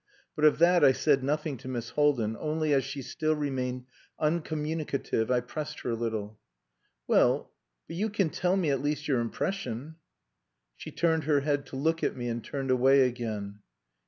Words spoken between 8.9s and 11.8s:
your impression." She turned her head to